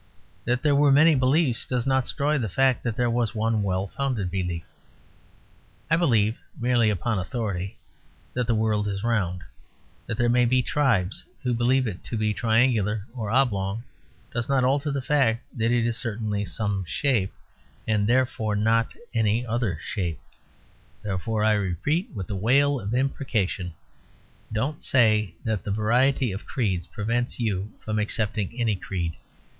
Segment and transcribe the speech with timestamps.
[0.45, 3.85] That there were many beliefs does not destroy the fact that there was one well
[3.85, 4.63] founded belief.
[5.91, 7.77] I believe (merely upon authority)
[8.33, 9.43] that the world is round.
[10.07, 13.83] That there may be tribes who believe it to be triangular or oblong
[14.33, 17.31] does not alter the fact that it is certainly some shape,
[17.87, 20.19] and therefore not any other shape.
[21.03, 23.75] Therefore I repeat, with the wail of imprecation,
[24.51, 29.13] don't say that the variety of creeds prevents you from accepting any creed.